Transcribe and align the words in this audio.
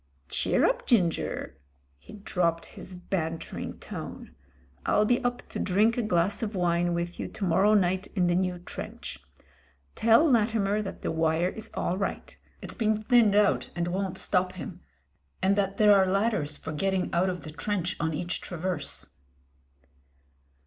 "Cheer 0.29 0.65
up, 0.65 0.87
Ginger." 0.87 1.59
He 1.99 2.13
dropped 2.13 2.65
his 2.65 2.95
bantering 2.95 3.77
tone. 3.77 4.33
"I'll 4.83 5.05
be 5.05 5.23
up 5.23 5.47
to 5.49 5.59
drink 5.59 5.95
a 5.95 6.01
glass 6.01 6.41
of 6.41 6.55
wine 6.55 6.95
with 6.95 7.19
you 7.19 7.27
to 7.27 7.43
mor 7.43 7.61
row 7.61 7.75
night 7.75 8.07
in 8.15 8.25
the 8.25 8.33
new 8.33 8.57
trench. 8.57 9.19
Tell 9.93 10.27
Latimer 10.27 10.81
that 10.81 11.03
the 11.03 11.11
wire 11.11 11.49
is 11.49 11.69
all 11.75 11.99
right— 11.99 12.35
it's 12.63 12.73
been 12.73 12.99
thinned 13.03 13.35
out 13.35 13.69
and 13.75 13.89
won't 13.89 14.17
stop 14.17 14.53
him, 14.53 14.79
and 15.39 15.55
that 15.55 15.77
there 15.77 15.93
are 15.95 16.07
ladders 16.07 16.57
for 16.57 16.73
getting 16.73 17.13
out 17.13 17.29
of 17.29 17.43
the 17.43 17.51
trench 17.51 17.95
on 17.99 18.11
each 18.11 18.41
traverse." 18.41 19.05